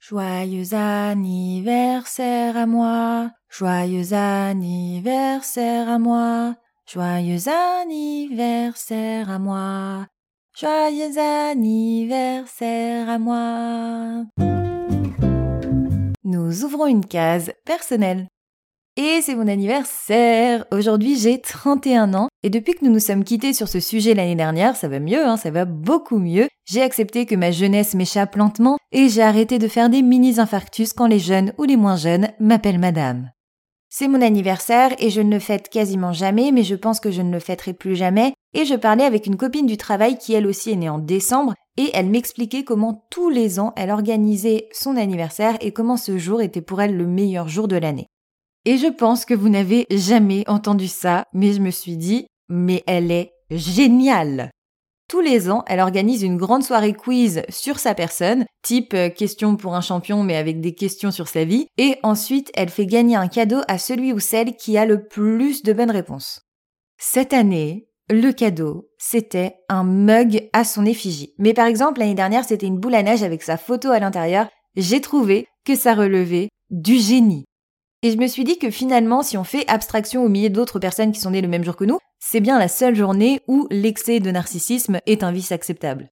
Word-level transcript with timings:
Joyeux 0.00 0.74
anniversaire 0.74 2.56
à 2.56 2.66
moi, 2.66 3.30
joyeux 3.50 4.12
anniversaire 4.12 5.88
à 5.88 5.98
moi, 5.98 6.54
joyeux 6.86 7.48
anniversaire 7.48 9.30
à 9.30 9.38
moi, 9.38 10.06
Joyeux 10.60 11.16
anniversaire 11.20 13.08
à 13.08 13.18
moi. 13.20 14.24
Nous 16.24 16.64
ouvrons 16.64 16.86
une 16.86 17.06
case 17.06 17.52
personnelle. 17.64 18.26
Et 18.96 19.20
c'est 19.22 19.36
mon 19.36 19.46
anniversaire. 19.46 20.64
Aujourd'hui, 20.72 21.16
j'ai 21.16 21.40
31 21.40 22.12
ans. 22.14 22.27
Et 22.44 22.50
depuis 22.50 22.74
que 22.74 22.84
nous 22.84 22.92
nous 22.92 23.00
sommes 23.00 23.24
quittés 23.24 23.52
sur 23.52 23.66
ce 23.66 23.80
sujet 23.80 24.14
l'année 24.14 24.36
dernière, 24.36 24.76
ça 24.76 24.86
va 24.86 25.00
mieux, 25.00 25.26
hein, 25.26 25.36
ça 25.36 25.50
va 25.50 25.64
beaucoup 25.64 26.18
mieux. 26.18 26.46
J'ai 26.66 26.82
accepté 26.82 27.26
que 27.26 27.34
ma 27.34 27.50
jeunesse 27.50 27.94
m'échappe 27.94 28.36
lentement 28.36 28.78
et 28.92 29.08
j'ai 29.08 29.22
arrêté 29.22 29.58
de 29.58 29.66
faire 29.66 29.90
des 29.90 30.02
mini-infarctus 30.02 30.92
quand 30.92 31.08
les 31.08 31.18
jeunes 31.18 31.52
ou 31.58 31.64
les 31.64 31.76
moins 31.76 31.96
jeunes 31.96 32.28
m'appellent 32.38 32.78
madame. 32.78 33.30
C'est 33.88 34.06
mon 34.06 34.22
anniversaire 34.22 34.94
et 34.98 35.10
je 35.10 35.20
ne 35.20 35.32
le 35.32 35.40
fête 35.40 35.68
quasiment 35.68 36.12
jamais, 36.12 36.52
mais 36.52 36.62
je 36.62 36.76
pense 36.76 37.00
que 37.00 37.10
je 37.10 37.22
ne 37.22 37.32
le 37.32 37.40
fêterai 37.40 37.72
plus 37.72 37.96
jamais. 37.96 38.34
Et 38.54 38.64
je 38.66 38.74
parlais 38.74 39.04
avec 39.04 39.26
une 39.26 39.36
copine 39.36 39.66
du 39.66 39.76
travail 39.76 40.16
qui 40.16 40.34
elle 40.34 40.46
aussi 40.46 40.70
est 40.70 40.76
née 40.76 40.88
en 40.88 40.98
décembre 40.98 41.54
et 41.76 41.90
elle 41.94 42.08
m'expliquait 42.08 42.64
comment 42.64 43.06
tous 43.10 43.30
les 43.30 43.58
ans 43.58 43.72
elle 43.76 43.90
organisait 43.90 44.68
son 44.72 44.96
anniversaire 44.96 45.56
et 45.60 45.72
comment 45.72 45.96
ce 45.96 46.18
jour 46.18 46.40
était 46.40 46.60
pour 46.60 46.80
elle 46.82 46.96
le 46.96 47.06
meilleur 47.06 47.48
jour 47.48 47.66
de 47.66 47.76
l'année. 47.76 48.06
Et 48.68 48.76
je 48.76 48.88
pense 48.88 49.24
que 49.24 49.32
vous 49.32 49.48
n'avez 49.48 49.86
jamais 49.90 50.44
entendu 50.46 50.88
ça, 50.88 51.24
mais 51.32 51.54
je 51.54 51.60
me 51.62 51.70
suis 51.70 51.96
dit, 51.96 52.26
mais 52.50 52.84
elle 52.86 53.10
est 53.10 53.32
géniale. 53.50 54.50
Tous 55.08 55.22
les 55.22 55.50
ans, 55.50 55.64
elle 55.68 55.80
organise 55.80 56.22
une 56.22 56.36
grande 56.36 56.62
soirée 56.62 56.92
quiz 56.92 57.40
sur 57.48 57.78
sa 57.78 57.94
personne, 57.94 58.44
type 58.62 58.92
euh, 58.92 59.08
question 59.08 59.56
pour 59.56 59.74
un 59.74 59.80
champion 59.80 60.22
mais 60.22 60.36
avec 60.36 60.60
des 60.60 60.74
questions 60.74 61.10
sur 61.10 61.28
sa 61.28 61.44
vie, 61.44 61.66
et 61.78 61.96
ensuite 62.02 62.50
elle 62.54 62.68
fait 62.68 62.84
gagner 62.84 63.16
un 63.16 63.28
cadeau 63.28 63.62
à 63.68 63.78
celui 63.78 64.12
ou 64.12 64.18
celle 64.18 64.54
qui 64.54 64.76
a 64.76 64.84
le 64.84 65.08
plus 65.08 65.62
de 65.62 65.72
bonnes 65.72 65.90
réponses. 65.90 66.42
Cette 66.98 67.32
année, 67.32 67.88
le 68.10 68.32
cadeau, 68.32 68.90
c'était 68.98 69.54
un 69.70 69.82
mug 69.82 70.46
à 70.52 70.64
son 70.64 70.84
effigie. 70.84 71.32
Mais 71.38 71.54
par 71.54 71.64
exemple, 71.64 72.00
l'année 72.00 72.14
dernière, 72.14 72.44
c'était 72.44 72.66
une 72.66 72.78
boule 72.78 72.96
à 72.96 73.02
neige 73.02 73.22
avec 73.22 73.42
sa 73.42 73.56
photo 73.56 73.92
à 73.92 73.98
l'intérieur. 73.98 74.46
J'ai 74.76 75.00
trouvé 75.00 75.46
que 75.64 75.74
ça 75.74 75.94
relevait 75.94 76.50
du 76.68 76.96
génie. 76.96 77.46
Et 78.04 78.12
je 78.12 78.16
me 78.16 78.28
suis 78.28 78.44
dit 78.44 78.58
que 78.58 78.70
finalement, 78.70 79.24
si 79.24 79.36
on 79.36 79.42
fait 79.42 79.68
abstraction 79.68 80.24
aux 80.24 80.28
milliers 80.28 80.50
d'autres 80.50 80.78
personnes 80.78 81.10
qui 81.10 81.18
sont 81.18 81.32
nées 81.32 81.40
le 81.40 81.48
même 81.48 81.64
jour 81.64 81.74
que 81.74 81.84
nous, 81.84 81.98
c'est 82.20 82.38
bien 82.38 82.56
la 82.56 82.68
seule 82.68 82.94
journée 82.94 83.40
où 83.48 83.66
l'excès 83.70 84.20
de 84.20 84.30
narcissisme 84.30 85.00
est 85.06 85.24
un 85.24 85.32
vice 85.32 85.50
acceptable. 85.50 86.08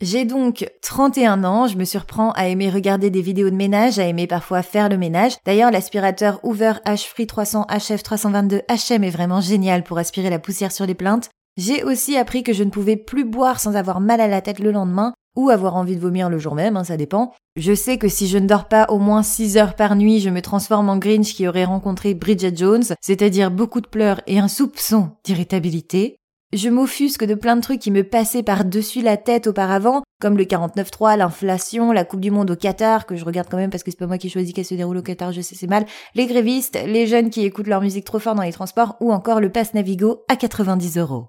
J'ai 0.00 0.24
donc 0.24 0.70
31 0.80 1.44
ans, 1.44 1.66
je 1.66 1.76
me 1.76 1.84
surprends 1.84 2.30
à 2.32 2.46
aimer 2.46 2.70
regarder 2.70 3.10
des 3.10 3.20
vidéos 3.20 3.50
de 3.50 3.56
ménage, 3.56 3.98
à 3.98 4.06
aimer 4.06 4.26
parfois 4.26 4.62
faire 4.62 4.88
le 4.88 4.96
ménage. 4.96 5.34
D'ailleurs, 5.44 5.70
l'aspirateur 5.70 6.40
Hoover 6.44 6.74
H-Free 6.86 7.26
300 7.26 7.66
HF322 7.68 8.62
HM 8.68 9.04
est 9.04 9.10
vraiment 9.10 9.42
génial 9.42 9.82
pour 9.82 9.98
aspirer 9.98 10.30
la 10.30 10.38
poussière 10.38 10.72
sur 10.72 10.86
les 10.86 10.94
plaintes. 10.94 11.28
J'ai 11.58 11.82
aussi 11.82 12.16
appris 12.16 12.44
que 12.44 12.52
je 12.52 12.62
ne 12.62 12.70
pouvais 12.70 12.96
plus 12.96 13.24
boire 13.24 13.58
sans 13.58 13.74
avoir 13.74 14.00
mal 14.00 14.20
à 14.20 14.28
la 14.28 14.40
tête 14.40 14.60
le 14.60 14.70
lendemain, 14.70 15.12
ou 15.38 15.50
avoir 15.50 15.76
envie 15.76 15.94
de 15.94 16.00
vomir 16.00 16.28
le 16.28 16.38
jour 16.38 16.56
même, 16.56 16.76
hein, 16.76 16.82
ça 16.82 16.96
dépend. 16.96 17.32
Je 17.54 17.72
sais 17.72 17.96
que 17.96 18.08
si 18.08 18.26
je 18.26 18.38
ne 18.38 18.48
dors 18.48 18.66
pas 18.66 18.86
au 18.88 18.98
moins 18.98 19.22
6 19.22 19.56
heures 19.56 19.76
par 19.76 19.94
nuit, 19.94 20.18
je 20.18 20.30
me 20.30 20.42
transforme 20.42 20.88
en 20.88 20.98
Grinch 20.98 21.32
qui 21.32 21.46
aurait 21.46 21.64
rencontré 21.64 22.14
Bridget 22.14 22.56
Jones, 22.56 22.82
c'est-à-dire 23.00 23.52
beaucoup 23.52 23.80
de 23.80 23.86
pleurs 23.86 24.20
et 24.26 24.40
un 24.40 24.48
soupçon 24.48 25.12
d'irritabilité. 25.22 26.16
Je 26.52 26.68
m'offusque 26.68 27.24
de 27.24 27.36
plein 27.36 27.54
de 27.54 27.60
trucs 27.60 27.78
qui 27.78 27.92
me 27.92 28.02
passaient 28.02 28.42
par-dessus 28.42 29.00
la 29.00 29.16
tête 29.16 29.46
auparavant, 29.46 30.02
comme 30.20 30.36
le 30.36 30.44
49.3, 30.44 31.16
l'inflation, 31.16 31.92
la 31.92 32.04
Coupe 32.04 32.20
du 32.20 32.32
Monde 32.32 32.50
au 32.50 32.56
Qatar, 32.56 33.06
que 33.06 33.14
je 33.14 33.24
regarde 33.24 33.48
quand 33.48 33.58
même 33.58 33.70
parce 33.70 33.84
que 33.84 33.92
c'est 33.92 33.98
pas 33.98 34.08
moi 34.08 34.18
qui 34.18 34.30
choisis 34.30 34.52
qu'elle 34.52 34.64
se 34.64 34.74
déroule 34.74 34.96
au 34.96 35.02
Qatar, 35.02 35.30
je 35.30 35.40
sais 35.40 35.54
c'est 35.54 35.68
mal, 35.68 35.86
les 36.16 36.26
grévistes, 36.26 36.78
les 36.84 37.06
jeunes 37.06 37.30
qui 37.30 37.44
écoutent 37.44 37.68
leur 37.68 37.82
musique 37.82 38.06
trop 38.06 38.18
fort 38.18 38.34
dans 38.34 38.42
les 38.42 38.52
transports, 38.52 38.96
ou 39.00 39.12
encore 39.12 39.40
le 39.40 39.52
pass 39.52 39.72
Navigo 39.72 40.24
à 40.28 40.34
90 40.34 40.98
euros. 40.98 41.28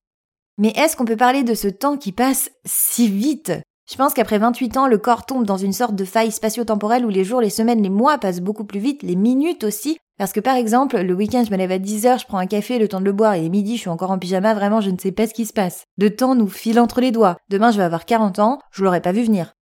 Mais 0.57 0.69
est-ce 0.69 0.95
qu'on 0.97 1.05
peut 1.05 1.15
parler 1.15 1.43
de 1.43 1.53
ce 1.53 1.67
temps 1.67 1.97
qui 1.97 2.11
passe 2.11 2.49
si 2.65 3.07
vite? 3.07 3.51
Je 3.89 3.95
pense 3.95 4.13
qu'après 4.13 4.37
28 4.37 4.77
ans, 4.77 4.87
le 4.87 4.99
corps 4.99 5.25
tombe 5.25 5.45
dans 5.45 5.57
une 5.57 5.73
sorte 5.73 5.95
de 5.95 6.05
faille 6.05 6.31
spatio-temporelle 6.31 7.05
où 7.05 7.09
les 7.09 7.23
jours, 7.23 7.41
les 7.41 7.49
semaines, 7.49 7.81
les 7.81 7.89
mois 7.89 8.19
passent 8.19 8.39
beaucoup 8.39 8.63
plus 8.63 8.79
vite, 8.79 9.01
les 9.01 9.15
minutes 9.15 9.63
aussi. 9.63 9.97
Parce 10.19 10.31
que 10.31 10.39
par 10.39 10.55
exemple, 10.55 10.99
le 10.99 11.13
week-end, 11.15 11.43
je 11.43 11.51
me 11.51 11.57
lève 11.57 11.71
à 11.71 11.79
10h, 11.79 12.19
je 12.19 12.25
prends 12.27 12.37
un 12.37 12.45
café, 12.45 12.77
le 12.77 12.87
temps 12.87 12.99
de 12.99 13.05
le 13.05 13.13
boire, 13.13 13.33
et 13.33 13.49
midi, 13.49 13.77
je 13.77 13.81
suis 13.81 13.89
encore 13.89 14.11
en 14.11 14.19
pyjama, 14.19 14.53
vraiment, 14.53 14.79
je 14.79 14.91
ne 14.91 14.97
sais 14.97 15.11
pas 15.11 15.25
ce 15.25 15.33
qui 15.33 15.47
se 15.47 15.53
passe. 15.53 15.85
Le 15.97 16.15
temps 16.15 16.35
nous 16.35 16.47
file 16.47 16.79
entre 16.79 17.01
les 17.01 17.11
doigts. 17.11 17.37
Demain, 17.49 17.71
je 17.71 17.77
vais 17.77 17.83
avoir 17.83 18.05
40 18.05 18.37
ans, 18.37 18.59
je 18.71 18.83
l'aurais 18.83 19.01
pas 19.01 19.11
vu 19.11 19.23
venir. 19.23 19.53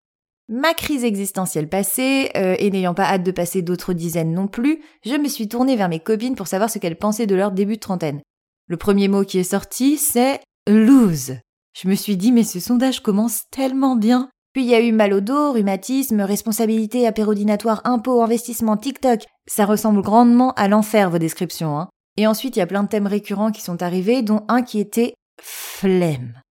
Ma 0.50 0.74
crise 0.74 1.06
existentielle 1.06 1.70
passée, 1.70 2.30
euh, 2.36 2.56
et 2.60 2.70
n'ayant 2.70 2.94
pas 2.94 3.06
hâte 3.06 3.24
de 3.24 3.32
passer 3.32 3.62
d'autres 3.62 3.94
dizaines 3.94 4.34
non 4.34 4.48
plus, 4.48 4.82
je 5.06 5.16
me 5.16 5.30
suis 5.30 5.48
tournée 5.48 5.78
vers 5.78 5.90
mes 5.90 6.00
copines 6.00 6.36
pour 6.36 6.48
savoir 6.48 6.70
ce 6.70 6.80
qu'elles 6.80 6.98
pensaient 6.98 7.28
de 7.28 7.36
leur 7.36 7.52
début 7.52 7.76
de 7.76 7.82
trentaine. 7.82 8.22
Le 8.68 8.78
premier 8.78 9.08
mot 9.08 9.24
qui 9.24 9.40
est 9.40 9.44
sorti, 9.44 9.98
c'est 9.98 10.42
lose. 10.68 11.38
Je 11.80 11.88
me 11.88 11.94
suis 11.94 12.18
dit, 12.18 12.32
mais 12.32 12.44
ce 12.44 12.60
sondage 12.60 13.02
commence 13.02 13.44
tellement 13.52 13.96
bien. 13.96 14.32
Puis 14.54 14.64
il 14.64 14.70
y 14.70 14.74
a 14.74 14.82
eu 14.82 14.92
mal 14.92 15.14
au 15.14 15.22
dos, 15.22 15.52
rhumatisme, 15.52 16.22
responsabilité 16.22 17.06
apérodinatoire, 17.06 17.82
impôts, 17.84 18.24
investissement, 18.24 18.78
TikTok. 18.78 19.26
Ça 19.46 19.66
ressemble 19.66 20.02
grandement 20.02 20.54
à 20.54 20.68
l'enfer, 20.68 21.12
vos 21.12 21.20
descriptions, 21.20 21.78
hein. 21.78 21.90
Et 22.18 22.26
ensuite, 22.26 22.56
il 22.56 22.60
y 22.60 22.64
a 22.64 22.68
plein 22.68 22.82
de 22.82 22.88
thèmes 22.88 23.06
récurrents 23.06 23.52
qui 23.52 23.62
sont 23.62 23.84
arrivés, 23.84 24.24
dont 24.24 24.44
un 24.48 24.64
qui 24.64 24.80
était 24.80 25.14
flemme. 25.40 26.42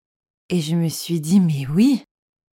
Et 0.48 0.60
je 0.60 0.76
me 0.76 0.88
suis 0.88 1.20
dit, 1.20 1.40
mais 1.40 1.66
oui, 1.74 2.04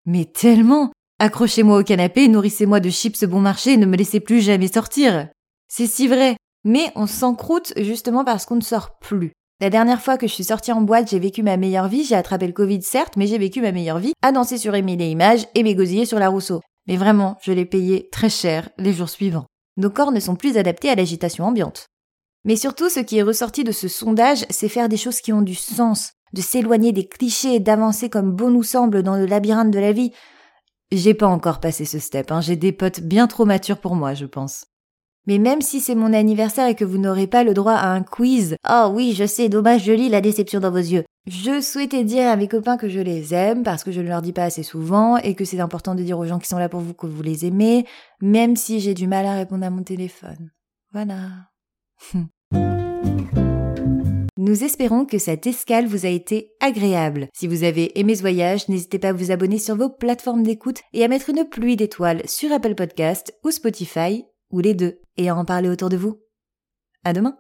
mais 0.06 0.26
tellement. 0.26 0.92
Accrochez-moi 1.18 1.80
au 1.80 1.84
canapé, 1.84 2.28
nourrissez-moi 2.28 2.80
de 2.80 2.92
chips 2.92 3.24
bon 3.24 3.42
marché 3.42 3.78
ne 3.78 3.88
me 3.88 3.98
laissez 3.98 4.20
plus 4.20 4.42
jamais 4.42 4.68
sortir. 4.68 5.28
C'est 5.68 5.88
si 5.88 6.08
vrai. 6.08 6.38
Mais 6.66 6.92
on 6.96 7.08
s'encroute 7.08 7.74
justement 7.78 8.24
parce 8.24 8.46
qu'on 8.46 8.58
ne 8.58 8.62
sort 8.62 9.00
plus. 9.00 9.32
La 9.62 9.70
dernière 9.70 10.02
fois 10.02 10.18
que 10.18 10.26
je 10.26 10.34
suis 10.34 10.46
sortie 10.46 10.72
en 10.72 10.80
boîte, 10.80 11.10
j'ai 11.10 11.20
vécu 11.20 11.44
ma 11.44 11.58
meilleure 11.58 11.90
vie, 11.90 12.06
j'ai 12.06 12.16
attrapé 12.16 12.48
le 12.48 12.54
Covid 12.54 12.82
certes, 12.82 13.18
mais 13.18 13.28
j'ai 13.28 13.38
vécu 13.38 13.60
ma 13.60 13.74
meilleure 13.74 14.00
vie 14.00 14.14
à 14.22 14.32
danser 14.32 14.58
sur 14.58 14.74
Émile 14.74 15.02
et 15.02 15.12
Images 15.12 15.48
et 15.54 16.06
sur 16.06 16.18
la 16.18 16.30
Rousseau. 16.30 16.62
Mais 16.88 16.96
vraiment, 16.96 17.36
je 17.42 17.52
l'ai 17.52 17.66
payé 17.66 18.08
très 18.10 18.30
cher 18.30 18.70
les 18.78 18.94
jours 18.94 19.10
suivants. 19.10 19.48
Nos 19.76 19.90
corps 19.90 20.14
ne 20.14 20.22
sont 20.22 20.38
plus 20.38 20.56
adaptés 20.56 20.90
à 20.90 20.96
l'agitation 20.96 21.44
ambiante. 21.44 21.88
Mais 22.46 22.56
surtout, 22.56 22.88
ce 22.88 23.02
qui 23.02 23.18
est 23.18 23.22
ressorti 23.22 23.66
de 23.66 23.74
ce 23.74 23.90
sondage, 23.90 24.46
c'est 24.50 24.70
faire 24.70 24.88
des 24.88 24.96
choses 24.96 25.20
qui 25.20 25.34
ont 25.34 25.42
du 25.42 25.56
sens, 25.56 26.14
de 26.32 26.42
s'éloigner 26.42 26.94
des 26.94 27.08
clichés 27.08 27.56
et 27.56 27.60
d'avancer 27.60 28.10
comme 28.10 28.32
bon 28.32 28.52
nous 28.52 28.64
semble 28.64 29.04
dans 29.04 29.18
le 29.18 29.26
labyrinthe 29.26 29.72
de 29.72 29.80
la 29.80 29.92
vie. 29.92 30.14
J'ai 30.94 31.14
pas 31.14 31.28
encore 31.28 31.60
passé 31.60 31.84
ce 31.84 32.00
step, 32.00 32.32
hein. 32.32 32.40
j'ai 32.40 32.56
des 32.56 32.72
potes 32.72 33.02
bien 33.02 33.28
trop 33.28 33.44
matures 33.44 33.80
pour 33.80 33.96
moi, 33.96 34.14
je 34.14 34.26
pense. 34.26 34.68
Mais 35.30 35.38
même 35.38 35.62
si 35.62 35.80
c'est 35.80 35.94
mon 35.94 36.12
anniversaire 36.12 36.68
et 36.68 36.74
que 36.74 36.84
vous 36.84 36.98
n'aurez 36.98 37.28
pas 37.28 37.44
le 37.44 37.54
droit 37.54 37.74
à 37.74 37.90
un 37.90 38.02
quiz, 38.02 38.56
oh 38.68 38.90
oui, 38.92 39.14
je 39.14 39.28
sais, 39.28 39.48
dommage, 39.48 39.84
je 39.84 39.92
lis 39.92 40.10
la 40.10 40.22
déception 40.22 40.60
dans 40.60 40.72
vos 40.72 40.78
yeux. 40.78 41.04
Je 41.28 41.62
souhaitais 41.62 42.04
dire 42.04 42.28
à 42.28 42.36
mes 42.36 42.48
copains 42.48 42.78
que 42.78 42.90
je 42.90 43.00
les 43.00 43.32
aime 43.36 43.62
parce 43.62 43.84
que 43.84 43.92
je 43.92 44.02
ne 44.02 44.08
leur 44.08 44.24
dis 44.24 44.34
pas 44.34 44.46
assez 44.46 44.64
souvent 44.64 45.18
et 45.18 45.36
que 45.36 45.46
c'est 45.46 45.60
important 45.60 45.94
de 45.94 46.02
dire 46.02 46.18
aux 46.18 46.26
gens 46.26 46.40
qui 46.40 46.48
sont 46.48 46.58
là 46.58 46.68
pour 46.68 46.80
vous 46.80 46.96
que 46.96 47.06
vous 47.06 47.22
les 47.22 47.46
aimez, 47.46 47.86
même 48.24 48.56
si 48.56 48.80
j'ai 48.80 48.96
du 48.96 49.06
mal 49.06 49.28
à 49.28 49.36
répondre 49.36 49.64
à 49.64 49.70
mon 49.70 49.84
téléphone. 49.84 50.50
Voilà. 50.94 51.20
Nous 54.36 54.64
espérons 54.64 55.06
que 55.06 55.20
cette 55.20 55.46
escale 55.46 55.86
vous 55.86 56.08
a 56.08 56.10
été 56.10 56.54
agréable. 56.60 57.28
Si 57.36 57.46
vous 57.46 57.64
avez 57.64 58.00
aimé 58.00 58.16
ce 58.16 58.22
voyage, 58.22 58.68
n'hésitez 58.68 58.98
pas 58.98 59.10
à 59.10 59.14
vous 59.14 59.30
abonner 59.30 59.60
sur 59.60 59.76
vos 59.76 59.90
plateformes 59.90 60.42
d'écoute 60.42 60.80
et 60.94 61.04
à 61.04 61.08
mettre 61.08 61.30
une 61.30 61.48
pluie 61.48 61.76
d'étoiles 61.76 62.28
sur 62.28 62.52
Apple 62.52 62.74
Podcast 62.74 63.32
ou 63.44 63.52
Spotify, 63.52 64.26
ou 64.52 64.60
les 64.60 64.74
deux, 64.74 65.00
et 65.18 65.32
en 65.32 65.46
parler 65.46 65.70
autour 65.70 65.90
de 65.90 65.98
vous. 65.98 66.20
À 67.04 67.14
demain! 67.14 67.38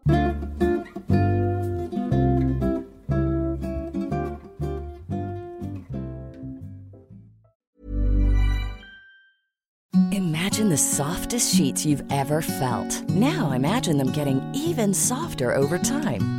Imagine 10.11 10.69
the 10.69 10.77
softest 10.77 11.55
sheets 11.55 11.85
you've 11.85 12.03
ever 12.11 12.41
felt. 12.41 13.03
Now 13.09 13.51
imagine 13.51 13.97
them 13.97 14.11
getting 14.11 14.41
even 14.53 14.93
softer 14.93 15.53
over 15.53 15.77
time. 15.77 16.38